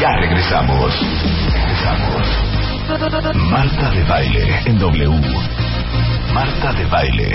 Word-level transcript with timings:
Ya 0.00 0.16
regresamos. 0.16 0.92
Regresamos. 1.52 2.26
Marta 3.50 3.90
de 3.90 4.02
baile 4.04 4.58
en 4.66 4.78
W. 4.78 5.08
Marta 6.32 6.72
de 6.72 6.84
baile. 6.86 7.30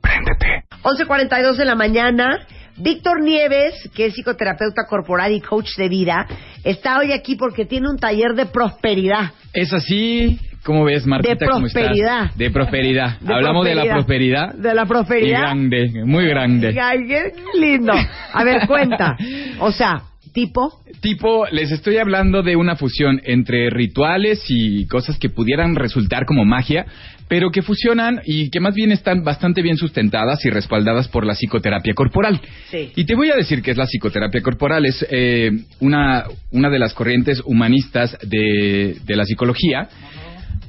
Préndete. 0.00 0.64
11.42 0.82 1.56
de 1.56 1.64
la 1.64 1.74
mañana. 1.74 2.38
Víctor 2.76 3.20
Nieves, 3.22 3.74
que 3.94 4.06
es 4.06 4.14
psicoterapeuta 4.14 4.86
corporal 4.88 5.32
y 5.32 5.40
coach 5.40 5.76
de 5.76 5.88
vida, 5.90 6.26
está 6.64 6.98
hoy 6.98 7.12
aquí 7.12 7.36
porque 7.36 7.66
tiene 7.66 7.90
un 7.90 7.98
taller 7.98 8.32
de 8.34 8.46
prosperidad. 8.46 9.32
Es 9.52 9.70
así, 9.74 10.38
¿cómo 10.64 10.84
ves, 10.84 11.06
Martita? 11.06 11.34
De 11.34 11.46
¿Cómo 11.46 11.66
estás? 11.66 11.82
prosperidad. 11.82 12.30
De 12.36 12.50
prosperidad. 12.50 13.18
De 13.20 13.34
Hablamos 13.34 13.66
de 13.66 13.74
la 13.74 13.84
prosperidad. 13.84 14.54
De 14.54 14.74
la 14.74 14.84
Y 14.84 14.86
prosperidad. 14.86 15.40
grande, 15.40 15.90
muy 16.06 16.26
grande. 16.26 16.74
Ay, 16.80 17.06
qué 17.06 17.32
lindo. 17.58 17.92
A 18.32 18.44
ver, 18.44 18.66
cuenta. 18.66 19.14
O 19.58 19.70
sea, 19.72 20.00
tipo. 20.32 20.82
Tipo, 21.00 21.46
les 21.46 21.70
estoy 21.70 21.98
hablando 21.98 22.42
de 22.42 22.56
una 22.56 22.76
fusión 22.76 23.20
entre 23.24 23.70
rituales 23.70 24.44
y 24.48 24.86
cosas 24.86 25.18
que 25.18 25.28
pudieran 25.28 25.76
resultar 25.76 26.26
como 26.26 26.44
magia, 26.44 26.86
pero 27.28 27.50
que 27.50 27.62
fusionan 27.62 28.20
y 28.24 28.50
que 28.50 28.60
más 28.60 28.74
bien 28.74 28.92
están 28.92 29.22
bastante 29.22 29.62
bien 29.62 29.76
sustentadas 29.76 30.44
y 30.44 30.50
respaldadas 30.50 31.08
por 31.08 31.24
la 31.26 31.34
psicoterapia 31.34 31.94
corporal. 31.94 32.40
Sí. 32.70 32.92
Y 32.96 33.04
te 33.04 33.14
voy 33.14 33.30
a 33.30 33.36
decir 33.36 33.62
que 33.62 33.70
es 33.70 33.76
la 33.76 33.86
psicoterapia 33.86 34.42
corporal, 34.42 34.84
es 34.86 35.06
eh, 35.10 35.50
una, 35.80 36.24
una 36.50 36.70
de 36.70 36.78
las 36.78 36.94
corrientes 36.94 37.40
humanistas 37.44 38.16
de, 38.22 38.96
de 39.04 39.16
la 39.16 39.24
psicología 39.24 39.88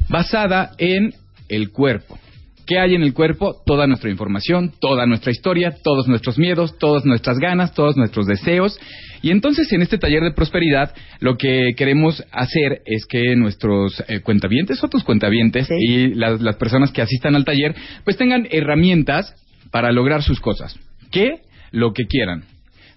basada 0.09 0.72
en 0.78 1.14
el 1.50 1.72
cuerpo. 1.72 2.20
¿Qué 2.72 2.80
hay 2.80 2.95
en 2.95 3.03
el 3.03 3.14
cuerpo? 3.14 3.61
Toda 3.66 3.86
nuestra 3.86 4.09
información, 4.09 4.72
toda 4.80 5.05
nuestra 5.05 5.33
historia, 5.33 5.75
todos 5.83 6.08
nuestros 6.08 6.38
miedos, 6.38 6.78
todas 6.78 7.03
nuestras 7.03 7.38
ganas, 7.38 7.73
todos 7.73 7.97
nuestros 7.97 8.28
deseos. 8.28 8.80
Y 9.22 9.31
entonces 9.31 9.69
en 9.73 9.81
este 9.81 9.97
taller 9.97 10.23
de 10.23 10.31
prosperidad 10.31 10.95
lo 11.19 11.36
que 11.36 11.72
queremos 11.75 12.23
hacer 12.31 12.81
es 12.86 13.05
que 13.05 13.36
nuestros 13.36 14.02
eh, 14.08 14.22
cuentavientes 14.22 14.81
o 14.86 14.88
tus 14.88 15.03
cuentavientes 15.03 15.67
Sí. 15.67 15.73
y 15.81 16.13
las, 16.13 16.39
las 16.39 16.55
personas 16.55 16.94
que 16.94 17.02
asistan 17.02 17.36
al 17.36 17.44
taller 17.44 17.75
pues 18.05 18.16
tengan 18.16 18.47
herramientas 18.50 19.35
para 19.69 19.91
lograr 19.91 20.23
sus 20.23 20.39
cosas. 20.39 20.80
¿Qué? 21.11 21.41
Lo 21.72 21.91
que 21.91 22.06
quieran. 22.06 22.45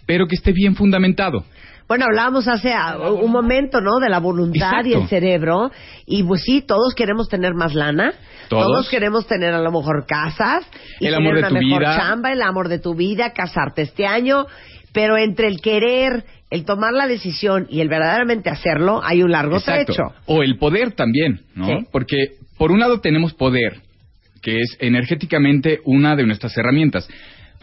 Pero 0.06 0.28
que 0.28 0.36
esté 0.36 0.52
bien 0.52 0.76
fundamentado. 0.76 1.44
Bueno, 1.86 2.06
hablábamos 2.06 2.48
hace 2.48 2.72
ah, 2.72 2.96
un 2.98 3.30
momento, 3.30 3.80
¿no? 3.80 3.98
De 4.00 4.08
la 4.08 4.18
voluntad 4.18 4.84
y 4.84 4.94
el 4.94 5.06
cerebro. 5.08 5.70
Y 6.06 6.22
pues 6.22 6.42
sí, 6.42 6.62
todos 6.62 6.94
queremos 6.94 7.28
tener 7.28 7.54
más 7.54 7.74
lana. 7.74 8.14
Todos. 8.48 8.88
queremos 8.88 9.26
tener 9.26 9.52
a 9.52 9.60
lo 9.60 9.70
mejor 9.70 10.06
casas. 10.06 10.64
Y 11.00 11.06
El 11.06 11.14
tener 11.14 11.16
amor 11.16 11.34
de 11.34 11.40
una 11.40 11.48
tu 11.48 11.54
mejor 11.54 11.80
vida. 11.80 11.96
chamba, 11.96 12.32
el 12.32 12.42
amor 12.42 12.68
de 12.68 12.78
tu 12.78 12.94
vida, 12.94 13.32
casarte 13.32 13.82
este 13.82 14.06
año. 14.06 14.46
Pero 14.92 15.18
entre 15.18 15.48
el 15.48 15.60
querer, 15.60 16.24
el 16.50 16.64
tomar 16.64 16.92
la 16.92 17.06
decisión 17.06 17.66
y 17.68 17.80
el 17.80 17.88
verdaderamente 17.88 18.48
hacerlo, 18.48 19.00
hay 19.02 19.22
un 19.22 19.32
largo 19.32 19.56
Exacto. 19.56 19.92
trecho. 19.92 20.02
O 20.26 20.42
el 20.42 20.56
poder 20.56 20.92
también, 20.92 21.40
¿no? 21.54 21.66
Sí. 21.66 21.86
Porque 21.90 22.36
por 22.56 22.70
un 22.70 22.80
lado 22.80 23.00
tenemos 23.00 23.34
poder, 23.34 23.80
que 24.40 24.60
es 24.60 24.76
energéticamente 24.78 25.80
una 25.84 26.16
de 26.16 26.24
nuestras 26.24 26.56
herramientas. 26.56 27.08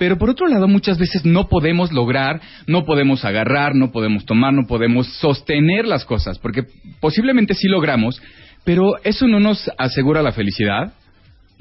Pero 0.01 0.17
por 0.17 0.31
otro 0.31 0.47
lado, 0.47 0.67
muchas 0.67 0.97
veces 0.97 1.25
no 1.25 1.47
podemos 1.47 1.91
lograr, 1.91 2.41
no 2.66 2.85
podemos 2.85 3.23
agarrar, 3.23 3.75
no 3.75 3.91
podemos 3.91 4.25
tomar, 4.25 4.51
no 4.51 4.66
podemos 4.66 5.06
sostener 5.19 5.85
las 5.85 6.06
cosas, 6.06 6.39
porque 6.39 6.63
posiblemente 7.00 7.53
sí 7.53 7.67
logramos, 7.67 8.19
pero 8.63 8.95
eso 9.03 9.28
no 9.28 9.39
nos 9.39 9.69
asegura 9.78 10.23
la 10.23 10.31
felicidad, 10.31 10.94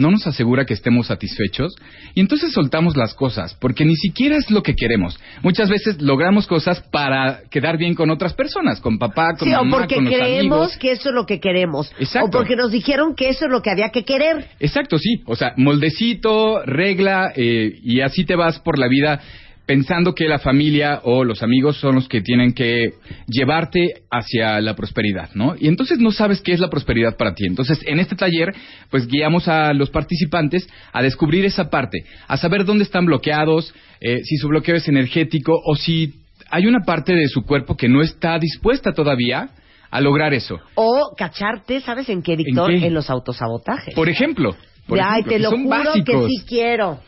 no 0.01 0.11
nos 0.11 0.27
asegura 0.27 0.65
que 0.65 0.75
estemos 0.75 1.09
satisfechos, 1.09 1.75
y 2.15 2.21
entonces 2.21 2.53
soltamos 2.53 2.97
las 2.97 3.15
cosas, 3.15 3.55
porque 3.61 3.85
ni 3.85 3.95
siquiera 3.95 4.37
es 4.37 4.51
lo 4.51 4.63
que 4.63 4.75
queremos. 4.75 5.21
Muchas 5.43 5.69
veces 5.69 6.01
logramos 6.01 6.47
cosas 6.47 6.81
para 6.91 7.43
quedar 7.51 7.77
bien 7.77 7.95
con 7.95 8.11
otras 8.11 8.33
personas, 8.35 8.81
con 8.81 8.99
papá, 8.99 9.35
con 9.39 9.47
Sí, 9.49 9.55
o 9.55 9.69
porque 9.71 9.97
con 9.97 10.07
los 10.07 10.15
creemos 10.15 10.59
amigos. 10.59 10.77
que 10.79 10.93
eso 10.93 11.11
es 11.11 11.15
lo 11.15 11.27
que 11.27 11.39
queremos. 11.39 11.93
Exacto. 11.99 12.29
O 12.29 12.31
porque 12.31 12.57
nos 12.57 12.73
dijeron 12.73 13.15
que 13.15 13.29
eso 13.29 13.45
es 13.45 13.51
lo 13.53 13.61
que 13.61 13.71
había 13.71 13.91
que 13.91 14.05
querer. 14.05 14.47
Exacto, 14.59 14.99
sí. 14.99 15.21
O 15.27 15.37
sea, 15.37 15.53
moldecito, 15.57 16.63
regla, 16.65 17.33
eh, 17.37 17.79
y 17.83 18.01
así 18.01 18.25
te 18.25 18.37
vas 18.37 18.59
por 18.61 18.79
la 18.79 18.89
vida 18.89 19.21
pensando 19.71 20.17
que 20.17 20.27
la 20.27 20.41
familia 20.41 21.01
o 21.05 21.23
los 21.23 21.45
amigos 21.45 21.77
son 21.77 21.95
los 21.95 22.09
que 22.09 22.23
tienen 22.23 22.55
que 22.55 22.95
llevarte 23.29 24.03
hacia 24.11 24.61
la 24.61 24.75
prosperidad, 24.75 25.31
¿no? 25.35 25.55
Y 25.57 25.69
entonces 25.69 26.01
no 26.01 26.11
sabes 26.11 26.41
qué 26.41 26.51
es 26.51 26.59
la 26.59 26.69
prosperidad 26.69 27.17
para 27.17 27.35
ti. 27.35 27.45
Entonces, 27.47 27.79
en 27.87 28.01
este 28.01 28.17
taller, 28.17 28.53
pues 28.91 29.07
guiamos 29.07 29.47
a 29.47 29.73
los 29.73 29.89
participantes 29.91 30.69
a 30.93 31.05
descubrir 31.05 31.45
esa 31.45 31.71
parte, 31.71 32.05
a 32.27 32.37
saber 32.37 32.65
dónde 32.65 32.83
están 32.83 33.07
bloqueados, 33.07 33.73
eh, 34.01 34.25
si 34.25 34.39
su 34.39 34.49
bloqueo 34.49 34.75
es 34.75 34.89
energético 34.89 35.53
o 35.65 35.77
si 35.77 36.15
hay 36.51 36.67
una 36.67 36.81
parte 36.85 37.15
de 37.15 37.29
su 37.29 37.43
cuerpo 37.43 37.77
que 37.77 37.89
no 37.89 38.03
está 38.03 38.41
dispuesta 38.41 38.93
todavía 38.93 39.51
a 39.89 40.01
lograr 40.01 40.35
eso. 40.35 40.59
O 40.75 41.15
cacharte, 41.17 41.81
¿sabes 41.81 42.09
en 42.09 42.23
qué, 42.23 42.35
Víctor? 42.35 42.73
En 42.73 42.93
los 42.93 43.09
autosabotajes. 43.09 43.95
Por 43.95 44.09
ejemplo, 44.09 44.57
por 44.89 44.99
de, 44.99 45.05
ay, 45.05 45.21
ejemplo, 45.21 45.33
te 45.33 45.39
lo 45.39 45.51
juro 45.51 45.69
básicos. 45.69 46.05
que 46.05 46.27
sí 46.27 46.45
quiero. 46.49 46.99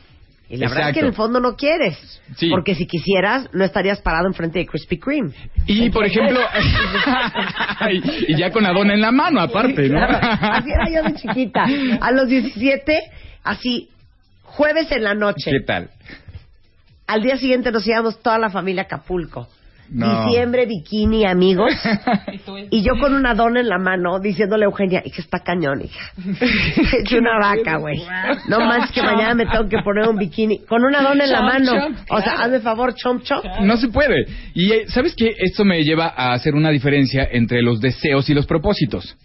Y 0.52 0.58
la 0.58 0.68
verdad 0.68 0.90
es 0.90 0.94
que 0.94 1.00
en 1.00 1.06
el 1.06 1.14
fondo 1.14 1.40
no 1.40 1.56
quieres. 1.56 2.20
Sí. 2.36 2.50
Porque 2.50 2.74
si 2.74 2.86
quisieras, 2.86 3.48
no 3.54 3.64
estarías 3.64 4.02
parado 4.02 4.26
enfrente 4.26 4.58
de 4.58 4.66
Krispy 4.66 4.98
Kreme. 4.98 5.32
Y 5.66 5.88
por 5.88 6.04
ejemplo, 6.04 6.40
y, 7.90 8.02
y 8.34 8.36
ya 8.36 8.50
con 8.50 8.62
la 8.62 8.74
dona 8.74 8.92
en 8.92 9.00
la 9.00 9.12
mano, 9.12 9.40
aparte, 9.40 9.88
¿no? 9.88 9.96
Claro, 9.96 10.18
así 10.20 10.70
era 10.70 10.90
yo 10.90 11.08
de 11.08 11.14
chiquita. 11.14 11.64
A 12.02 12.12
los 12.12 12.28
17, 12.28 13.00
así, 13.42 13.88
jueves 14.42 14.92
en 14.92 15.04
la 15.04 15.14
noche. 15.14 15.50
¿Qué 15.50 15.64
tal? 15.66 15.88
Al 17.06 17.22
día 17.22 17.38
siguiente 17.38 17.72
nos 17.72 17.86
íbamos 17.86 18.20
toda 18.20 18.38
la 18.38 18.50
familia 18.50 18.82
a 18.82 18.84
Acapulco. 18.84 19.48
No. 19.94 20.26
Diciembre, 20.26 20.64
bikini, 20.64 21.26
amigos. 21.26 21.72
y 22.70 22.82
yo 22.82 22.92
con 22.98 23.12
una 23.14 23.34
dona 23.34 23.60
en 23.60 23.68
la 23.68 23.78
mano 23.78 24.18
diciéndole 24.20 24.64
a 24.64 24.68
Eugenia, 24.68 25.02
hija, 25.04 25.20
está 25.20 25.40
cañón, 25.40 25.82
hija. 25.82 26.12
He 27.10 27.18
una 27.18 27.38
vaca, 27.38 27.76
güey. 27.76 28.02
No 28.48 28.60
manches 28.60 28.90
que 28.92 29.02
mañana 29.02 29.34
me 29.34 29.46
tengo 29.46 29.68
que 29.68 29.78
poner 29.84 30.08
un 30.08 30.16
bikini. 30.16 30.60
Con 30.60 30.84
una 30.84 31.02
dona 31.02 31.24
en 31.24 31.30
la 31.30 31.42
mano. 31.42 31.72
O 32.08 32.20
sea, 32.20 32.42
hazme 32.42 32.60
favor, 32.60 32.94
chomp, 32.94 33.22
chomp. 33.22 33.44
No 33.60 33.76
se 33.76 33.88
puede. 33.88 34.26
Y 34.54 34.72
eh, 34.72 34.84
¿sabes 34.88 35.14
qué? 35.14 35.34
Esto 35.38 35.64
me 35.64 35.84
lleva 35.84 36.14
a 36.16 36.32
hacer 36.32 36.54
una 36.54 36.70
diferencia 36.70 37.28
entre 37.30 37.60
los 37.60 37.80
deseos 37.80 38.28
y 38.30 38.34
los 38.34 38.46
propósitos, 38.46 39.16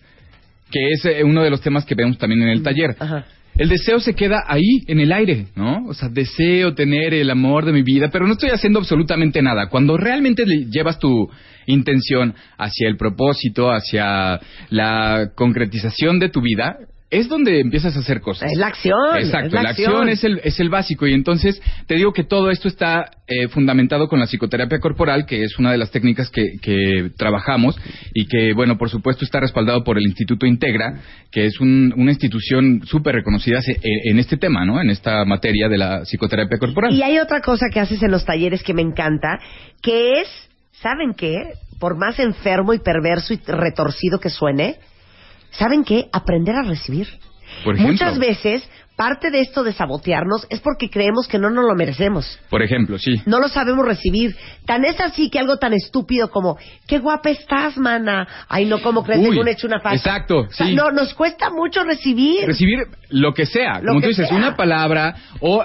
que 0.70 0.92
es 0.92 1.06
eh, 1.06 1.24
uno 1.24 1.44
de 1.44 1.50
los 1.50 1.62
temas 1.62 1.86
que 1.86 1.96
vemos 1.96 2.18
también 2.18 2.42
en 2.42 2.50
el 2.50 2.62
taller. 2.62 2.96
Ajá. 3.00 3.26
El 3.58 3.70
deseo 3.70 4.00
se 4.00 4.14
queda 4.14 4.44
ahí, 4.48 4.84
en 4.86 5.00
el 5.00 5.12
aire, 5.12 5.48
¿no? 5.56 5.88
O 5.88 5.94
sea, 5.96 6.10
deseo 6.10 6.76
tener 6.76 7.16
el 7.16 7.30
amor 7.32 7.66
de 7.66 7.72
mi 7.72 7.82
vida, 7.82 8.10
pero 8.12 8.28
no 8.28 8.34
estoy 8.34 8.52
haciendo 8.52 8.78
absolutamente 8.78 9.42
nada. 9.42 9.68
Cuando 9.68 9.98
realmente 9.98 10.46
le 10.46 10.66
llevas 10.70 11.00
tu 11.00 11.28
intención 11.66 12.36
hacia 12.60 12.88
el 12.88 12.98
propósito, 12.98 13.72
hacia 13.72 14.40
la 14.70 15.32
concretización 15.36 16.20
de 16.20 16.30
tu 16.30 16.42
vida, 16.42 16.78
es 17.10 17.30
donde 17.30 17.62
empiezas 17.62 17.96
a 17.96 18.00
hacer 18.00 18.20
cosas. 18.20 18.52
Es 18.52 18.58
la 18.58 18.68
acción. 18.68 19.18
Exacto, 19.18 19.48
es 19.48 19.54
la, 19.54 19.64
la 19.64 19.70
acción 19.70 20.10
es 20.10 20.24
el, 20.26 20.42
es 20.44 20.60
el 20.60 20.70
básico 20.70 21.08
y 21.08 21.14
entonces 21.14 21.62
te 21.86 21.96
digo 21.96 22.12
que 22.12 22.26
todo 22.26 22.50
esto 22.52 22.68
está 22.68 23.10
eh, 23.28 23.48
fundamentado 23.48 24.08
con 24.10 24.20
la 24.20 24.26
psicoterapia 24.28 24.80
corporal, 24.80 25.26
que 25.26 25.44
es 25.44 25.58
una 25.58 25.72
de 25.72 25.78
las 25.78 25.90
técnicas 25.92 26.30
que, 26.30 26.58
que 26.62 27.12
trabajamos 27.18 27.78
y 28.14 28.26
que, 28.28 28.52
bueno, 28.54 28.78
por 28.78 28.90
supuesto 28.90 29.24
está 29.24 29.40
respaldado 29.40 29.84
por 29.86 29.98
el 29.98 30.06
Instituto 30.06 30.46
Integra, 30.46 31.00
que 31.32 31.46
es 31.46 31.60
un- 31.62 31.94
una 31.96 32.12
institución 32.12 32.82
súper 32.86 33.16
reconocida 33.16 33.60
en, 33.66 33.76
en 34.12 34.20
este 34.20 34.36
tema, 34.38 34.66
¿no? 34.66 34.82
En 34.82 34.90
esta 34.90 35.24
materia 35.24 35.70
de 35.70 35.78
la 35.78 36.02
psicoterapia 36.04 36.58
corporal. 36.58 36.94
Y 36.94 37.04
hay 37.04 37.20
otra 37.20 37.40
cosa 37.42 37.68
que 37.74 37.80
haces 37.80 38.04
en 38.04 38.12
los 38.12 38.26
talleres 38.26 38.64
que 38.64 38.74
me 38.74 38.82
encanta, 38.82 39.40
que 39.82 40.22
es, 40.22 40.28
¿saben 40.82 41.14
qué? 41.16 41.36
Por 41.80 41.98
más 41.98 42.20
enfermo 42.20 42.74
y 42.74 42.80
perverso 42.80 43.34
y 43.34 43.40
retorcido 43.48 44.20
que 44.20 44.30
suene, 44.30 44.76
¿saben 45.58 45.84
qué? 45.84 46.08
Aprender 46.12 46.56
a 46.56 46.64
recibir. 46.64 47.08
Por 47.64 47.76
ejemplo. 47.76 47.94
Muchas 47.94 48.20
veces, 48.20 48.70
parte 48.96 49.32
de 49.32 49.40
esto 49.42 49.64
de 49.64 49.72
sabotearnos 49.74 50.46
es 50.50 50.60
porque 50.60 50.90
creemos 50.90 51.28
que 51.28 51.40
no 51.40 51.50
nos 51.50 51.66
lo 51.66 51.76
merecemos. 51.76 52.40
Por 52.50 52.62
ejemplo, 52.62 52.98
sí. 53.00 53.22
No 53.26 53.40
lo 53.40 53.48
sabemos 53.48 53.86
recibir. 53.86 54.36
Tan 54.66 54.84
es 54.86 55.00
así 55.00 55.30
que 55.30 55.40
algo 55.40 55.58
tan 55.58 55.74
estúpido 55.74 56.30
como, 56.30 56.58
qué 56.88 57.00
guapa 57.00 57.30
estás, 57.30 57.78
mana. 57.78 58.28
Ay, 58.50 58.66
no, 58.66 58.82
¿cómo 58.82 59.04
crees? 59.04 59.22
Uy, 59.22 59.30
Según 59.32 59.48
he 59.48 59.52
hecho 59.52 59.68
una 59.68 59.80
falta. 59.80 59.98
exacto, 59.98 60.40
O 60.40 60.50
sea, 60.52 60.68
sí. 60.68 60.76
no, 60.76 60.92
nos 60.92 61.14
cuesta 61.14 61.50
mucho 61.50 61.84
recibir. 61.84 62.46
recibir 62.46 62.80
lo 63.10 63.34
que 63.34 63.46
sea, 63.46 63.80
Lo 63.82 63.90
como 63.90 64.02
que 64.02 64.08
tú 64.08 64.10
dices, 64.10 64.28
sea. 64.28 64.38
una 64.38 64.56
palabra 64.56 65.16
o 65.40 65.64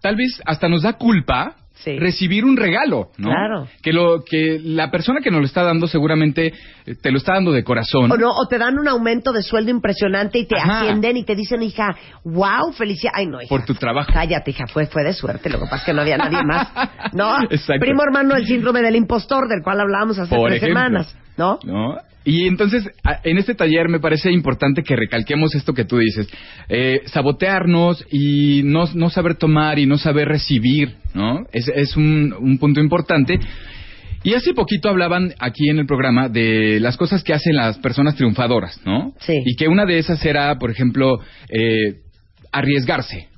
tal 0.00 0.14
vez 0.16 0.40
hasta 0.46 0.68
nos 0.68 0.82
da 0.82 0.92
culpa 0.94 1.56
recibir 1.84 2.44
un 2.44 2.56
regalo, 2.56 3.10
¿no? 3.16 3.30
Claro. 3.30 3.68
Que 3.82 3.92
lo 3.92 4.24
que 4.24 4.60
la 4.62 4.90
persona 4.90 5.20
que 5.20 5.30
nos 5.30 5.40
lo 5.40 5.46
está 5.46 5.62
dando 5.62 5.86
seguramente 5.86 6.52
eh, 6.86 6.94
te 7.00 7.10
lo 7.10 7.18
está 7.18 7.34
dando 7.34 7.52
de 7.52 7.64
corazón. 7.64 8.10
O 8.10 8.16
no, 8.16 8.30
o 8.30 8.46
te 8.48 8.58
dan 8.58 8.78
un 8.78 8.88
aumento 8.88 9.32
de 9.32 9.42
sueldo 9.42 9.70
impresionante 9.70 10.38
y 10.38 10.46
te 10.46 10.56
ascienden 10.56 11.16
y 11.16 11.24
te 11.24 11.34
dicen, 11.34 11.62
hija, 11.62 11.96
wow, 12.24 12.72
felicidad. 12.72 13.12
Ay, 13.14 13.26
no, 13.26 13.40
hija. 13.40 13.48
Por 13.48 13.64
tu 13.64 13.74
trabajo. 13.74 14.10
Cállate, 14.12 14.50
hija, 14.50 14.66
fue, 14.66 14.86
fue 14.86 15.04
de 15.04 15.12
suerte. 15.12 15.48
Lo 15.50 15.58
que 15.58 15.64
pasa 15.64 15.76
es 15.76 15.84
que 15.84 15.92
no 15.92 16.02
había 16.02 16.18
nadie 16.18 16.42
más. 16.44 16.68
¿No? 17.12 17.42
Exacto. 17.50 17.80
Primo 17.80 18.02
hermano 18.02 18.34
del 18.34 18.46
síndrome 18.46 18.82
del 18.82 18.96
impostor, 18.96 19.48
del 19.48 19.62
cual 19.62 19.80
hablábamos 19.80 20.18
hace 20.18 20.36
tres 20.36 20.60
semanas. 20.60 21.16
¿No? 21.36 21.58
¿No? 21.64 21.96
Y 22.28 22.46
entonces, 22.46 22.86
en 23.24 23.38
este 23.38 23.54
taller 23.54 23.88
me 23.88 24.00
parece 24.00 24.30
importante 24.30 24.82
que 24.82 24.94
recalquemos 24.94 25.54
esto 25.54 25.72
que 25.72 25.86
tú 25.86 25.96
dices, 25.96 26.28
eh, 26.68 27.00
sabotearnos 27.06 28.04
y 28.10 28.60
no, 28.64 28.84
no, 28.92 29.08
saber 29.08 29.36
tomar 29.36 29.78
y 29.78 29.86
no 29.86 29.96
saber 29.96 30.28
recibir, 30.28 30.96
¿no? 31.14 31.46
Es, 31.52 31.68
es 31.74 31.96
un, 31.96 32.34
un, 32.38 32.58
punto 32.58 32.80
importante. 32.80 33.40
Y 34.24 34.34
hace 34.34 34.52
poquito 34.52 34.90
hablaban 34.90 35.32
aquí 35.38 35.70
en 35.70 35.78
el 35.78 35.86
programa 35.86 36.28
de 36.28 36.80
las 36.80 36.98
cosas 36.98 37.24
que 37.24 37.32
hacen 37.32 37.56
las 37.56 37.78
personas 37.78 38.14
triunfadoras, 38.14 38.78
¿no? 38.84 39.14
Sí. 39.20 39.40
Y 39.46 39.56
que 39.56 39.66
una 39.66 39.86
de 39.86 39.98
esas 39.98 40.22
era, 40.22 40.54
por 40.58 40.70
ejemplo, 40.70 41.20
eh, 41.48 42.00
arriesgarse, 42.52 43.28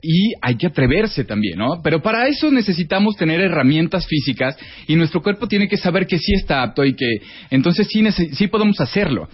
y 0.00 0.32
hay 0.40 0.56
que 0.56 0.68
atreverse 0.68 1.24
también, 1.24 1.58
¿no? 1.58 1.80
Pero 1.82 2.00
para 2.00 2.28
eso 2.28 2.50
necesitamos 2.50 3.16
tener 3.16 3.40
herramientas 3.40 4.06
físicas 4.06 4.56
y 4.86 4.94
nuestro 4.96 5.22
cuerpo 5.22 5.48
tiene 5.48 5.68
que 5.68 5.76
saber 5.76 6.06
que 6.06 6.18
sí 6.18 6.32
está 6.34 6.62
apto 6.62 6.84
y 6.84 6.94
que 6.94 7.06
entonces 7.50 7.88
sí, 7.90 8.04
sí 8.12 8.46
podemos 8.46 8.80
hacerlo. 8.80 9.28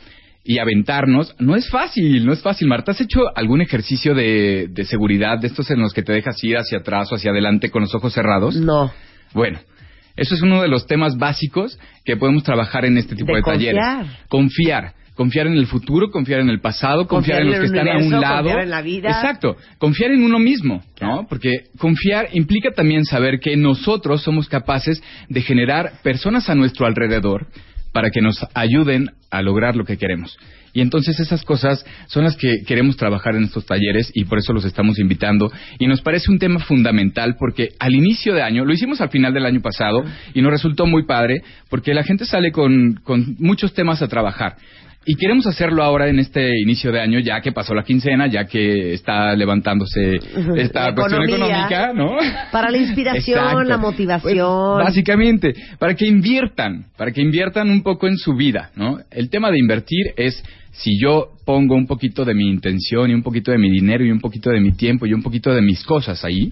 Y 0.46 0.58
aventarnos, 0.58 1.34
no 1.38 1.56
es 1.56 1.70
fácil, 1.70 2.26
no 2.26 2.32
es 2.34 2.42
fácil. 2.42 2.68
Marta, 2.68 2.92
¿has 2.92 3.00
hecho 3.00 3.20
algún 3.34 3.62
ejercicio 3.62 4.14
de, 4.14 4.68
de 4.70 4.84
seguridad 4.84 5.38
de 5.38 5.46
estos 5.46 5.70
en 5.70 5.80
los 5.80 5.94
que 5.94 6.02
te 6.02 6.12
dejas 6.12 6.42
ir 6.44 6.58
hacia 6.58 6.78
atrás 6.78 7.10
o 7.10 7.14
hacia 7.14 7.30
adelante 7.30 7.70
con 7.70 7.82
los 7.82 7.94
ojos 7.94 8.12
cerrados? 8.12 8.54
No. 8.54 8.92
Bueno, 9.32 9.58
eso 10.16 10.34
es 10.34 10.42
uno 10.42 10.60
de 10.60 10.68
los 10.68 10.86
temas 10.86 11.16
básicos 11.16 11.78
que 12.04 12.16
podemos 12.16 12.42
trabajar 12.42 12.84
en 12.84 12.98
este 12.98 13.16
tipo 13.16 13.34
de, 13.34 13.40
talleres. 13.42 13.82
Confiar 14.28 14.92
confiar 15.14 15.46
en 15.46 15.54
el 15.54 15.66
futuro, 15.66 16.10
confiar 16.10 16.40
en 16.40 16.48
el 16.48 16.60
pasado, 16.60 17.06
confiar, 17.06 17.42
en 17.42 17.48
los 17.48 17.60
que 17.60 17.66
están 17.66 17.88
a 17.88 17.98
un 17.98 18.10
lado. 18.10 18.42
Confiar 18.44 18.60
en 18.60 18.70
la 18.70 18.82
vida. 18.82 19.08
Exacto, 19.08 19.56
confiar 19.78 20.10
en 20.10 20.22
uno 20.22 20.38
mismo, 20.38 20.82
¿no? 21.00 21.26
Porque 21.28 21.64
confiar 21.78 22.28
implica 22.32 22.70
también 22.72 23.04
saber 23.04 23.38
que 23.40 23.56
nosotros 23.56 24.22
somos 24.22 24.48
capaces 24.48 25.02
de 25.28 25.42
generar 25.42 25.92
personas 26.02 26.48
a 26.50 26.54
nuestro 26.54 26.86
alrededor 26.86 27.46
para 27.92 28.10
que 28.10 28.20
nos 28.20 28.44
ayuden 28.54 29.12
a 29.30 29.40
lograr 29.40 29.76
lo 29.76 29.84
que 29.84 29.96
queremos. 29.96 30.36
Y 30.74 30.80
entonces 30.80 31.20
esas 31.20 31.44
cosas 31.44 31.86
son 32.08 32.24
las 32.24 32.36
que 32.36 32.64
queremos 32.66 32.96
trabajar 32.96 33.36
en 33.36 33.44
estos 33.44 33.64
talleres 33.64 34.10
y 34.12 34.24
por 34.24 34.38
eso 34.38 34.52
los 34.52 34.64
estamos 34.64 34.98
invitando. 34.98 35.50
Y 35.78 35.86
nos 35.86 36.02
parece 36.02 36.32
un 36.32 36.40
tema 36.40 36.58
fundamental 36.58 37.36
porque 37.38 37.70
al 37.78 37.94
inicio 37.94 38.34
de 38.34 38.42
año, 38.42 38.64
lo 38.64 38.72
hicimos 38.72 39.00
al 39.00 39.10
final 39.10 39.32
del 39.32 39.46
año 39.46 39.62
pasado 39.62 40.02
y 40.34 40.42
nos 40.42 40.50
resultó 40.50 40.86
muy 40.86 41.06
padre 41.06 41.42
porque 41.70 41.94
la 41.94 42.02
gente 42.02 42.24
sale 42.24 42.50
con, 42.50 42.94
con 43.04 43.36
muchos 43.38 43.72
temas 43.72 44.02
a 44.02 44.08
trabajar. 44.08 44.56
Y 45.06 45.16
queremos 45.16 45.46
hacerlo 45.46 45.82
ahora 45.82 46.08
en 46.08 46.18
este 46.18 46.58
inicio 46.60 46.90
de 46.90 47.00
año, 47.00 47.18
ya 47.18 47.40
que 47.40 47.52
pasó 47.52 47.74
la 47.74 47.84
quincena, 47.84 48.26
ya 48.26 48.46
que 48.46 48.94
está 48.94 49.34
levantándose 49.34 50.18
esta 50.56 50.94
cuestión 50.94 51.24
económica, 51.24 51.92
¿no? 51.94 52.16
Para 52.50 52.70
la 52.70 52.78
inspiración, 52.78 53.68
la 53.68 53.76
motivación. 53.76 54.76
Pues, 54.76 54.86
básicamente, 54.86 55.54
para 55.78 55.94
que 55.94 56.06
inviertan, 56.06 56.86
para 56.96 57.12
que 57.12 57.20
inviertan 57.20 57.70
un 57.70 57.82
poco 57.82 58.08
en 58.08 58.16
su 58.16 58.34
vida, 58.34 58.70
¿no? 58.76 58.98
El 59.10 59.28
tema 59.28 59.50
de 59.50 59.58
invertir 59.58 60.14
es 60.16 60.42
si 60.72 60.98
yo 60.98 61.32
pongo 61.44 61.74
un 61.74 61.86
poquito 61.86 62.24
de 62.24 62.34
mi 62.34 62.48
intención 62.48 63.10
y 63.10 63.14
un 63.14 63.22
poquito 63.22 63.52
de 63.52 63.58
mi 63.58 63.70
dinero 63.70 64.04
y 64.04 64.10
un 64.10 64.20
poquito 64.20 64.50
de 64.50 64.60
mi 64.60 64.72
tiempo 64.72 65.06
y 65.06 65.12
un 65.12 65.22
poquito 65.22 65.54
de 65.54 65.60
mis 65.60 65.84
cosas 65.84 66.24
ahí, 66.24 66.50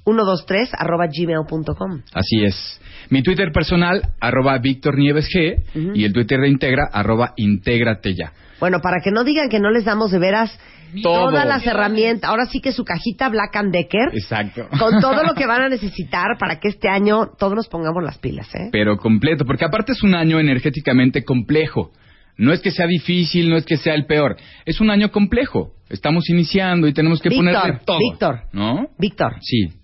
123 0.05 0.71
arroba 0.77 1.07
gmail.com. 1.07 2.01
Así 2.13 2.43
es. 2.43 2.81
Mi 3.09 3.23
Twitter 3.23 3.51
personal, 3.51 4.01
arroba 4.19 4.57
Víctor 4.57 4.97
Nieves 4.97 5.27
G, 5.29 5.93
y 5.95 6.03
el 6.03 6.13
Twitter 6.13 6.39
de 6.39 6.49
Integra, 6.49 6.89
arroba 6.91 7.33
Intégrate 7.37 8.13
ya. 8.13 8.33
Bueno, 8.59 8.79
para 8.81 9.01
que 9.03 9.11
no 9.11 9.23
digan 9.23 9.49
que 9.49 9.59
no 9.59 9.71
les 9.71 9.85
damos 9.85 10.11
de 10.11 10.19
veras 10.19 10.57
todas 11.01 11.45
las 11.45 11.65
herramientas, 11.65 12.29
ahora 12.29 12.45
sí 12.45 12.61
que 12.61 12.71
su 12.71 12.83
cajita 12.83 13.29
Black 13.29 13.55
and 13.55 13.73
Decker. 13.73 14.09
Exacto. 14.13 14.67
Con 14.77 14.99
todo 14.99 15.23
lo 15.23 15.33
que 15.33 15.45
van 15.47 15.63
a 15.63 15.69
necesitar 15.69 16.37
para 16.39 16.59
que 16.59 16.69
este 16.69 16.87
año 16.87 17.31
todos 17.37 17.55
nos 17.55 17.67
pongamos 17.67 18.03
las 18.03 18.19
pilas, 18.19 18.53
¿eh? 18.55 18.69
Pero 18.71 18.97
completo, 18.97 19.45
porque 19.45 19.65
aparte 19.65 19.93
es 19.93 20.03
un 20.03 20.15
año 20.15 20.39
energéticamente 20.39 21.23
complejo. 21.23 21.91
No 22.37 22.51
es 22.51 22.61
que 22.61 22.71
sea 22.71 22.87
difícil, 22.87 23.49
no 23.49 23.57
es 23.57 23.65
que 23.65 23.77
sea 23.77 23.93
el 23.93 24.05
peor. 24.05 24.37
Es 24.65 24.81
un 24.81 24.89
año 24.89 25.11
complejo. 25.11 25.73
Estamos 25.89 26.29
iniciando 26.29 26.87
y 26.87 26.93
tenemos 26.93 27.21
que 27.21 27.29
ponerle 27.29 27.79
todo. 27.85 27.99
Víctor. 27.99 28.41
¿No? 28.53 28.87
Víctor. 28.97 29.35
Sí 29.41 29.82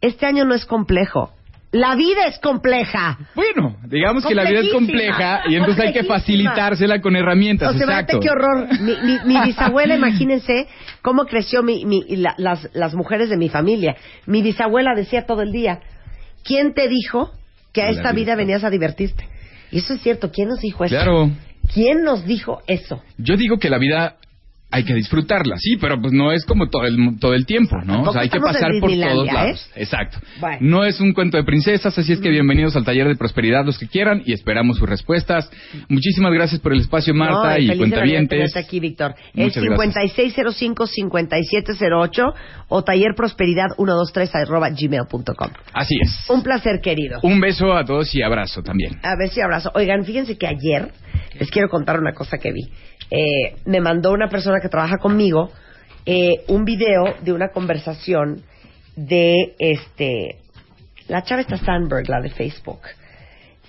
este 0.00 0.26
año 0.26 0.44
no 0.44 0.54
es 0.54 0.64
complejo. 0.66 1.32
La 1.72 1.94
vida 1.94 2.26
es 2.26 2.38
compleja. 2.38 3.18
Bueno, 3.34 3.76
digamos 3.84 4.24
que 4.24 4.34
la 4.34 4.44
vida 4.44 4.60
es 4.60 4.72
compleja 4.72 5.42
y 5.48 5.56
entonces 5.56 5.84
hay 5.84 5.92
que 5.92 6.04
facilitársela 6.04 7.00
con 7.00 7.16
herramientas. 7.16 7.74
O 7.74 7.78
sea, 7.78 8.06
qué 8.06 8.30
horror. 8.30 8.68
Mi, 8.80 9.40
bisabuela, 9.44 9.96
imagínense 9.96 10.68
cómo 11.02 11.24
creció 11.24 11.62
mi, 11.62 11.84
las, 12.38 12.70
las 12.72 12.94
mujeres 12.94 13.28
de 13.28 13.36
mi 13.36 13.48
familia. 13.48 13.96
Mi 14.26 14.42
bisabuela 14.42 14.94
decía 14.94 15.26
todo 15.26 15.42
el 15.42 15.52
día, 15.52 15.80
¿quién 16.44 16.72
te 16.72 16.88
dijo 16.88 17.32
que 17.72 17.82
a 17.82 17.90
esta 17.90 18.12
vida 18.12 18.36
venías 18.36 18.64
a 18.64 18.70
divertirte? 18.70 19.28
Y 19.70 19.78
eso 19.78 19.94
es 19.94 20.00
cierto, 20.00 20.30
¿quién 20.30 20.48
nos 20.48 20.60
dijo 20.60 20.84
eso? 20.84 20.94
Claro. 20.94 21.30
¿Quién 21.74 22.04
nos 22.04 22.24
dijo 22.24 22.62
eso? 22.68 23.02
Yo 23.18 23.36
digo 23.36 23.58
que 23.58 23.68
la 23.68 23.78
vida 23.78 24.16
hay 24.68 24.82
que 24.84 24.94
disfrutarla, 24.94 25.58
sí, 25.58 25.76
pero 25.76 26.00
pues 26.00 26.12
no 26.12 26.32
es 26.32 26.44
como 26.44 26.68
todo 26.68 26.86
el, 26.86 27.20
todo 27.20 27.34
el 27.34 27.46
tiempo, 27.46 27.76
¿no? 27.84 28.02
O 28.02 28.12
sea, 28.12 28.22
hay 28.22 28.28
que 28.28 28.40
pasar 28.40 28.72
por 28.80 28.90
todos 28.90 29.26
lados. 29.26 29.70
¿eh? 29.76 29.82
Exacto. 29.82 30.18
No 30.60 30.84
es 30.84 30.98
un 31.00 31.12
cuento 31.12 31.36
de 31.36 31.44
princesas, 31.44 31.96
así 31.96 32.12
es 32.12 32.18
que 32.18 32.30
bienvenidos 32.30 32.74
al 32.74 32.84
taller 32.84 33.06
de 33.06 33.14
prosperidad 33.14 33.64
los 33.64 33.78
que 33.78 33.86
quieran 33.86 34.24
y 34.26 34.32
esperamos 34.32 34.78
sus 34.78 34.88
respuestas. 34.88 35.48
Muchísimas 35.88 36.32
gracias 36.32 36.60
por 36.60 36.72
el 36.72 36.80
espacio, 36.80 37.14
Marta, 37.14 37.60
y 37.60 37.76
cuentavientes. 37.76 38.56
aquí, 38.56 38.80
Víctor. 38.80 39.14
El 39.34 39.52
5605-5708 39.52 42.34
o 42.68 42.82
tallerprosperidad 42.82 43.68
123 43.76 44.34
arroba 44.34 44.68
gmail.com. 44.70 45.50
Así 45.72 45.94
es. 46.02 46.28
Un 46.28 46.42
placer, 46.42 46.80
querido. 46.82 47.20
Un 47.22 47.38
beso 47.40 47.72
a 47.72 47.84
todos 47.84 48.12
y 48.14 48.22
abrazo 48.22 48.62
también. 48.62 48.98
A 49.02 49.14
ver 49.16 49.28
si 49.30 49.40
abrazo. 49.40 49.70
Oigan, 49.74 50.04
fíjense 50.04 50.36
que 50.36 50.48
ayer 50.48 50.90
les 51.38 51.50
quiero 51.50 51.68
contar 51.68 52.00
una 52.00 52.12
cosa 52.12 52.38
que 52.38 52.50
vi. 52.52 52.62
Eh, 53.10 53.56
me 53.66 53.80
mandó 53.80 54.12
una 54.12 54.28
persona 54.28 54.55
que 54.60 54.68
trabaja 54.68 54.98
conmigo 54.98 55.50
eh, 56.04 56.44
un 56.48 56.64
video 56.64 57.16
de 57.22 57.32
una 57.32 57.48
conversación 57.48 58.42
de 58.94 59.54
este 59.58 60.38
la 61.08 61.22
chava 61.22 61.42
está 61.42 61.56
Sandberg, 61.56 62.08
la 62.08 62.20
de 62.20 62.30
Facebook. 62.30 62.80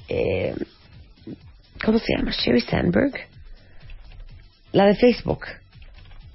Eh, 0.10 0.56
¿Cómo 1.84 2.00
se 2.00 2.16
llama? 2.16 2.32
Sherry 2.32 2.62
Sandberg. 2.62 3.14
La 4.72 4.86
de 4.86 4.96
Facebook. 4.96 5.46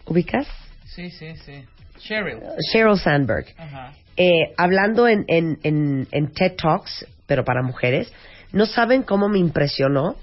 ¿Ubicas? 0.06 0.46
Sí, 0.84 1.10
sí, 1.10 1.34
sí. 1.44 1.64
Cheryl. 1.98 2.38
Cheryl 2.70 2.98
Sandberg. 2.98 3.46
hablando 4.56 5.08
en, 5.08 5.24
en, 5.26 5.58
en, 5.64 6.06
en 6.10 6.32
TED 6.32 6.54
Talks, 6.56 7.06
pero 7.26 7.44
para 7.44 7.62
mujeres, 7.62 8.12
no 8.52 8.66
saben 8.66 9.02
cómo 9.02 9.28
me 9.28 9.38
impresionó 9.38 10.16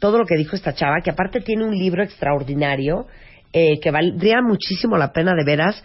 todo 0.00 0.18
lo 0.18 0.26
que 0.26 0.36
dijo 0.36 0.56
esta 0.56 0.74
chava, 0.74 1.00
que 1.02 1.10
aparte 1.10 1.40
tiene 1.40 1.64
un 1.64 1.76
libro 1.76 2.02
extraordinario 2.02 3.06
eh, 3.52 3.80
que 3.80 3.90
valdría 3.90 4.42
muchísimo 4.42 4.96
la 4.96 5.12
pena 5.12 5.34
de 5.34 5.44
veras 5.44 5.82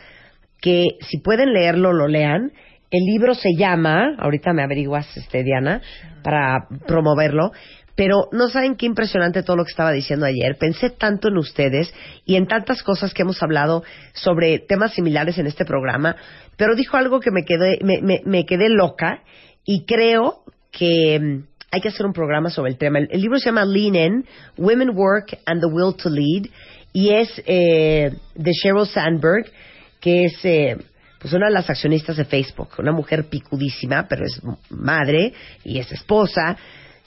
que 0.62 0.98
si 1.02 1.20
pueden 1.20 1.54
leerlo, 1.54 1.94
lo 1.94 2.08
lean. 2.08 2.52
El 2.92 3.04
libro 3.06 3.36
se 3.36 3.50
llama, 3.58 4.16
ahorita 4.18 4.54
me 4.54 4.64
averiguas, 4.64 5.06
este, 5.18 5.44
Diana, 5.44 5.82
para 6.24 6.68
promoverlo, 6.88 7.52
pero 7.96 8.30
no 8.32 8.50
saben 8.50 8.76
qué 8.76 8.86
impresionante 8.86 9.44
todo 9.44 9.58
lo 9.58 9.64
que 9.64 9.72
estaba 9.72 9.92
diciendo 9.92 10.26
ayer. 10.26 10.58
Pensé 10.60 10.90
tanto 10.90 11.30
en 11.30 11.38
ustedes 11.38 11.94
y 12.26 12.36
en 12.36 12.48
tantas 12.48 12.84
cosas 12.84 13.14
que 13.14 13.22
hemos 13.22 13.42
hablado 13.42 13.84
sobre 14.14 14.60
temas 14.60 14.94
similares 14.94 15.38
en 15.38 15.48
este 15.48 15.66
programa, 15.66 16.16
pero 16.58 16.76
dijo 16.76 16.98
algo 16.98 17.20
que 17.20 17.32
me 17.32 17.44
quedé, 17.44 17.80
me, 17.84 18.02
me, 18.02 18.22
me 18.26 18.46
quedé 18.46 18.70
loca 18.70 19.24
y 19.66 19.86
creo 19.86 20.44
que 20.72 21.20
mm, 21.20 21.44
hay 21.72 21.82
que 21.82 21.90
hacer 21.90 22.06
un 22.06 22.14
programa 22.14 22.50
sobre 22.50 22.72
el 22.72 22.78
tema. 22.78 23.00
El, 23.00 23.08
el 23.12 23.22
libro 23.22 23.40
se 23.40 23.46
llama 23.46 23.66
Lean 23.66 23.96
In, 23.96 24.26
Women 24.58 24.92
Work 24.96 25.38
and 25.46 25.62
the 25.62 25.68
Will 25.68 25.96
to 25.96 26.10
Lead 26.10 26.50
y 26.96 27.10
es 27.10 27.30
eh, 27.46 28.10
de 28.36 28.52
Sheryl 28.54 28.88
Sandberg, 28.88 29.52
que 30.00 30.28
es 30.28 30.46
eh, 30.46 30.78
pues 31.20 31.34
una 31.34 31.48
de 31.48 31.54
las 31.54 31.70
accionistas 31.70 32.16
de 32.16 32.24
Facebook, 32.24 32.70
una 32.78 32.94
mujer 32.94 33.26
picudísima, 33.26 34.08
pero 34.08 34.24
es 34.24 34.42
madre 34.70 35.34
y 35.66 35.80
es 35.80 35.92
esposa. 35.92 36.56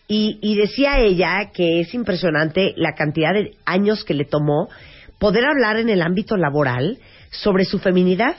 Y, 0.07 0.39
y 0.43 0.57
decía 0.57 0.99
ella 0.99 1.53
que 1.55 1.81
es 1.81 1.95
impresionante 1.95 2.75
la 2.77 2.93
cantidad 2.93 3.33
de 3.33 3.53
años 3.65 4.05
que 4.05 4.13
le 4.13 4.27
tomó 4.27 4.69
poder 5.19 5.47
hablar 5.47 5.79
en 5.79 5.89
el 5.89 6.03
ámbito 6.03 6.37
laboral 6.37 6.99
sobre 7.31 7.65
su 7.65 7.79
feminidad, 7.79 8.37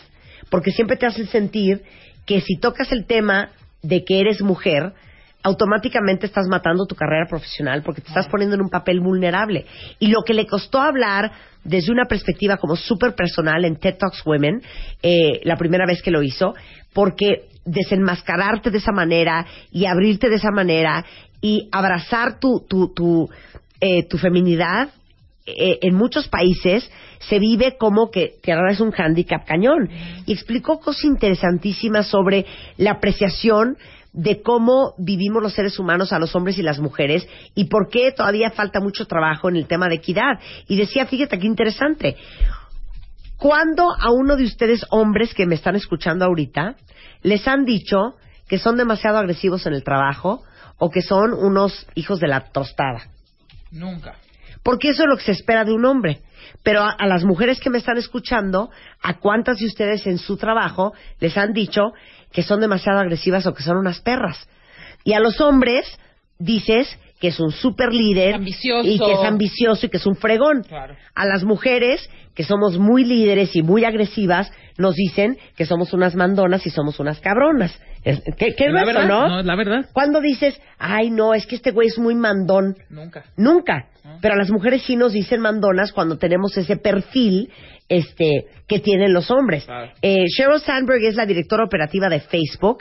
porque 0.51 0.69
siempre 0.69 0.97
te 0.97 1.07
hace 1.07 1.25
sentir 1.25 1.81
que 2.27 2.41
si 2.41 2.59
tocas 2.59 2.91
el 2.91 3.05
tema 3.05 3.49
de 3.81 4.03
que 4.05 4.19
eres 4.19 4.43
mujer, 4.43 4.93
automáticamente 5.43 6.25
estás 6.25 6.47
matando 6.47 6.85
tu 6.85 6.95
carrera 6.95 7.25
profesional 7.27 7.81
porque 7.83 8.01
te 8.01 8.09
estás 8.09 8.27
poniendo 8.27 8.55
en 8.55 8.61
un 8.61 8.69
papel 8.69 8.99
vulnerable. 8.99 9.65
Y 9.99 10.07
lo 10.07 10.21
que 10.23 10.33
le 10.33 10.45
costó 10.45 10.81
hablar 10.81 11.31
desde 11.63 11.91
una 11.91 12.05
perspectiva 12.05 12.57
como 12.57 12.75
súper 12.75 13.15
personal 13.15 13.63
en 13.65 13.77
TED 13.77 13.97
Talks 13.97 14.25
Women, 14.25 14.61
eh, 15.01 15.39
la 15.43 15.57
primera 15.57 15.85
vez 15.85 16.01
que 16.01 16.11
lo 16.11 16.23
hizo, 16.23 16.53
porque 16.93 17.47
desenmascararte 17.65 18.71
de 18.71 18.79
esa 18.79 18.91
manera 18.91 19.45
y 19.71 19.85
abrirte 19.85 20.29
de 20.29 20.35
esa 20.35 20.51
manera 20.51 21.05
y 21.41 21.69
abrazar 21.71 22.39
tu, 22.39 22.65
tu, 22.67 22.93
tu, 22.93 23.29
eh, 23.79 24.07
tu 24.07 24.17
feminidad 24.17 24.89
eh, 25.45 25.79
en 25.81 25.95
muchos 25.95 26.27
países 26.27 26.89
se 27.19 27.39
vive 27.39 27.75
como 27.77 28.11
que 28.11 28.35
te 28.41 28.53
es 28.69 28.79
un 28.79 28.93
handicap 28.95 29.45
cañón. 29.45 29.89
Y 30.25 30.33
explicó 30.33 30.79
cosas 30.79 31.05
interesantísimas 31.05 32.07
sobre 32.07 32.45
la 32.77 32.91
apreciación 32.91 33.77
de 34.19 34.41
cómo 34.41 34.95
vivimos 34.97 35.41
los 35.41 35.53
seres 35.53 35.79
humanos 35.79 36.11
a 36.11 36.19
los 36.19 36.35
hombres 36.35 36.57
y 36.57 36.61
las 36.61 36.79
mujeres 36.79 37.25
y 37.55 37.65
por 37.65 37.87
qué 37.87 38.11
todavía 38.11 38.51
falta 38.51 38.81
mucho 38.81 39.05
trabajo 39.05 39.47
en 39.47 39.55
el 39.55 39.65
tema 39.65 39.87
de 39.87 39.95
equidad. 39.95 40.39
Y 40.67 40.75
decía, 40.75 41.05
fíjate 41.05 41.39
qué 41.39 41.47
interesante, 41.47 42.17
¿cuándo 43.37 43.85
a 43.97 44.11
uno 44.11 44.35
de 44.35 44.43
ustedes 44.43 44.85
hombres 44.89 45.33
que 45.33 45.45
me 45.45 45.55
están 45.55 45.77
escuchando 45.77 46.25
ahorita 46.25 46.75
les 47.23 47.47
han 47.47 47.63
dicho 47.63 48.15
que 48.49 48.59
son 48.59 48.75
demasiado 48.75 49.19
agresivos 49.19 49.65
en 49.65 49.73
el 49.73 49.85
trabajo 49.85 50.43
o 50.77 50.89
que 50.89 51.01
son 51.01 51.33
unos 51.33 51.87
hijos 51.95 52.19
de 52.19 52.27
la 52.27 52.41
tostada? 52.51 53.07
Nunca. 53.71 54.15
Porque 54.63 54.89
eso 54.89 55.03
es 55.03 55.09
lo 55.09 55.15
que 55.15 55.23
se 55.23 55.31
espera 55.31 55.63
de 55.63 55.71
un 55.71 55.85
hombre. 55.85 56.19
Pero 56.61 56.81
a, 56.81 56.91
a, 56.91 57.07
las 57.07 57.23
mujeres 57.23 57.61
que 57.61 57.69
me 57.69 57.77
están 57.77 57.97
escuchando, 57.97 58.69
¿a 59.01 59.19
cuántas 59.19 59.59
de 59.59 59.67
ustedes 59.67 60.05
en 60.07 60.17
su 60.17 60.35
trabajo 60.35 60.91
les 61.21 61.37
han 61.37 61.53
dicho 61.53 61.93
que 62.31 62.43
son 62.43 62.59
demasiado 62.59 62.99
agresivas 62.99 63.45
o 63.45 63.53
que 63.53 63.63
son 63.63 63.77
unas 63.77 64.01
perras? 64.01 64.47
Y 65.03 65.13
a 65.13 65.19
los 65.19 65.39
hombres 65.41 65.85
dices 66.37 66.97
que 67.19 67.29
es 67.29 67.39
un 67.39 67.51
super 67.51 67.93
líder 67.93 68.35
ambicioso. 68.35 68.87
y 68.87 68.97
que 68.97 69.11
es 69.11 69.19
ambicioso 69.19 69.85
y 69.85 69.89
que 69.89 69.97
es 69.97 70.05
un 70.05 70.15
fregón. 70.15 70.63
Claro. 70.63 70.95
A 71.13 71.25
las 71.25 71.43
mujeres, 71.43 72.09
que 72.33 72.43
somos 72.43 72.77
muy 72.77 73.03
líderes 73.03 73.55
y 73.55 73.61
muy 73.61 73.83
agresivas, 73.83 74.51
nos 74.77 74.95
dicen 74.95 75.37
que 75.57 75.65
somos 75.65 75.91
unas 75.93 76.15
mandonas 76.15 76.65
y 76.65 76.69
somos 76.69 76.99
unas 76.99 77.19
cabronas. 77.19 77.77
Es- 78.09 78.21
¿Qué, 78.37 78.55
qué 78.55 78.65
Es 78.67 78.73
la 78.73 78.85
verdad, 78.85 79.07
no? 79.07 79.27
no, 79.27 79.39
es 79.39 79.45
la 79.45 79.55
verdad. 79.55 79.85
Cuando 79.93 80.21
dices, 80.21 80.59
ay, 80.77 81.09
no, 81.09 81.33
es 81.33 81.45
que 81.45 81.55
este 81.55 81.71
güey 81.71 81.87
es 81.87 81.97
muy 81.99 82.15
mandón. 82.15 82.75
Nunca. 82.89 83.23
Nunca. 83.37 83.87
Pero 84.21 84.33
a 84.33 84.37
las 84.37 84.49
mujeres 84.49 84.81
sí 84.83 84.95
nos 84.95 85.13
dicen 85.13 85.41
mandonas 85.41 85.91
cuando 85.93 86.17
tenemos 86.17 86.57
ese 86.57 86.77
perfil 86.77 87.49
este, 87.87 88.45
que 88.67 88.79
tienen 88.79 89.13
los 89.13 89.29
hombres. 89.31 89.65
Claro. 89.65 89.91
Eh, 90.01 90.25
Sheryl 90.27 90.59
Sandberg 90.61 91.03
es 91.03 91.15
la 91.15 91.25
directora 91.25 91.63
operativa 91.65 92.09
de 92.09 92.19
Facebook 92.19 92.79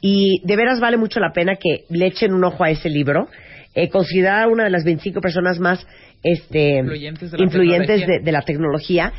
y 0.00 0.40
de 0.44 0.56
veras 0.56 0.78
vale 0.80 0.96
mucho 0.96 1.18
la 1.20 1.32
pena 1.32 1.56
que 1.56 1.84
le 1.88 2.06
echen 2.06 2.32
un 2.34 2.44
ojo 2.44 2.62
a 2.64 2.70
ese 2.70 2.90
libro. 2.90 3.28
Eh, 3.74 3.88
considerada 3.88 4.46
una 4.48 4.64
de 4.64 4.70
las 4.70 4.84
25 4.84 5.20
personas 5.20 5.58
más 5.58 5.86
este, 6.22 6.78
Influyentes 6.78 7.30
de 7.30 7.38
la 7.38 7.44
influyentes 7.44 7.86
tecnología. 8.00 8.18
de, 8.18 8.24
de 8.24 8.32
la 8.32 8.42
tecnología. 8.42 9.12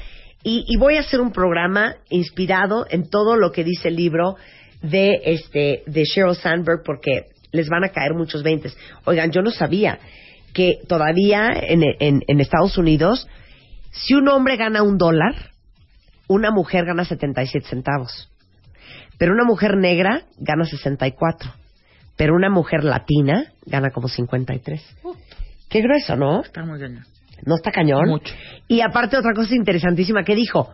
Y, 0.43 0.63
y 0.67 0.77
voy 0.77 0.95
a 0.97 1.01
hacer 1.01 1.19
un 1.21 1.31
programa 1.31 1.95
inspirado 2.09 2.85
en 2.89 3.09
todo 3.09 3.35
lo 3.35 3.51
que 3.51 3.63
dice 3.63 3.87
el 3.89 3.95
libro 3.95 4.35
de, 4.81 5.21
este, 5.25 5.83
de 5.85 6.03
Sheryl 6.03 6.35
Sandberg 6.35 6.83
porque 6.83 7.25
les 7.51 7.69
van 7.69 7.83
a 7.83 7.89
caer 7.89 8.13
muchos 8.13 8.43
veintes. 8.43 8.77
Oigan, 9.05 9.31
yo 9.31 9.41
no 9.41 9.51
sabía 9.51 9.99
que 10.53 10.79
todavía 10.87 11.51
en, 11.53 11.83
en, 11.99 12.21
en 12.27 12.39
Estados 12.39 12.77
Unidos, 12.77 13.27
si 13.91 14.13
un 14.13 14.27
hombre 14.27 14.57
gana 14.57 14.83
un 14.83 14.97
dólar, 14.97 15.51
una 16.27 16.51
mujer 16.51 16.85
gana 16.85 17.05
77 17.05 17.67
centavos. 17.67 18.29
Pero 19.17 19.33
una 19.33 19.45
mujer 19.45 19.77
negra 19.77 20.23
gana 20.37 20.65
64. 20.65 21.51
Pero 22.15 22.35
una 22.35 22.49
mujer 22.49 22.83
latina 22.83 23.51
gana 23.65 23.89
como 23.91 24.07
53. 24.07 24.81
Qué 25.69 25.81
grueso, 25.81 26.15
¿no? 26.15 26.41
Está 26.41 26.63
muy. 26.63 26.79
¿No 27.45 27.55
está 27.55 27.71
cañón? 27.71 28.07
Mucho. 28.07 28.33
Y 28.67 28.81
aparte 28.81 29.17
otra 29.17 29.33
cosa 29.33 29.53
interesantísima 29.55 30.23
que 30.23 30.35
dijo, 30.35 30.71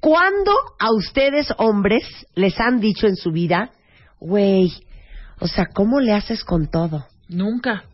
¿cuándo 0.00 0.52
a 0.78 0.92
ustedes 0.92 1.52
hombres 1.58 2.04
les 2.34 2.58
han 2.58 2.80
dicho 2.80 3.06
en 3.06 3.16
su 3.16 3.30
vida, 3.32 3.70
güey, 4.18 4.72
o 5.38 5.46
sea, 5.46 5.66
¿cómo 5.72 6.00
le 6.00 6.12
haces 6.12 6.44
con 6.44 6.70
todo? 6.70 7.06
Nunca. 7.28 7.84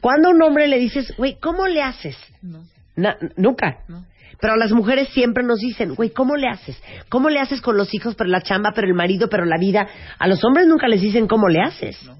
¿Cuándo 0.00 0.28
a 0.28 0.32
un 0.32 0.42
hombre 0.42 0.68
le 0.68 0.78
dices, 0.78 1.14
güey, 1.16 1.38
¿cómo 1.40 1.66
le 1.66 1.82
haces? 1.82 2.16
No. 2.42 2.62
Na- 2.96 3.16
nunca. 3.36 3.78
No. 3.88 4.04
Pero 4.40 4.52
a 4.52 4.56
las 4.56 4.70
mujeres 4.72 5.08
siempre 5.10 5.42
nos 5.42 5.58
dicen, 5.58 5.94
güey, 5.94 6.10
¿cómo 6.10 6.36
le 6.36 6.48
haces? 6.48 6.80
¿Cómo 7.08 7.28
le 7.28 7.40
haces 7.40 7.60
con 7.60 7.76
los 7.76 7.92
hijos, 7.94 8.14
pero 8.14 8.30
la 8.30 8.40
chamba, 8.42 8.72
pero 8.74 8.86
el 8.86 8.94
marido, 8.94 9.28
pero 9.28 9.44
la 9.44 9.58
vida? 9.58 9.88
A 10.18 10.28
los 10.28 10.44
hombres 10.44 10.66
nunca 10.66 10.86
les 10.88 11.00
dicen 11.00 11.26
cómo 11.26 11.48
le 11.48 11.60
haces. 11.60 12.00
No. 12.04 12.16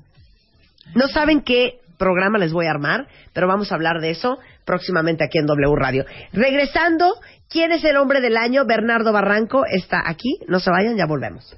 No 0.95 1.09
saben 1.09 1.43
qué 1.43 1.81
programa 1.99 2.39
les 2.39 2.53
voy 2.53 2.67
a 2.67 2.71
armar, 2.71 3.09
pero 3.33 3.47
vamos 3.47 3.71
a 3.71 3.75
hablar 3.75 4.01
de 4.01 4.11
eso 4.11 4.39
próximamente 4.65 5.25
aquí 5.25 5.39
en 5.39 5.47
W 5.47 5.75
Radio. 5.77 6.05
Regresando, 6.33 7.15
¿quién 7.51 7.73
es 7.73 7.85
el 7.85 7.97
hombre 7.97 8.21
del 8.21 8.37
año? 8.37 8.65
Bernardo 8.65 9.13
Barranco 9.13 9.65
está 9.71 10.03
aquí. 10.07 10.39
No 10.49 10.61
se 10.61 10.71
vayan, 10.71 10.97
ya 10.97 11.07
volvemos. 11.07 11.57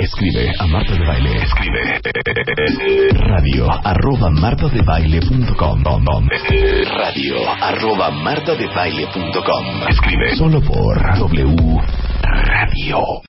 Escribe 0.00 0.50
a 0.58 0.66
Marta 0.66 0.94
de 0.94 1.06
Baile. 1.06 1.42
Escribe 1.42 2.00
radio 3.12 3.70
arroba 3.84 4.30
martadebaile.com 4.30 5.84
radio 6.96 7.50
arroba 7.60 8.10
martadebaile.com 8.10 9.88
Escribe 9.90 10.34
solo 10.36 10.62
por 10.62 11.18
W 11.18 11.56
Radio. 12.22 13.22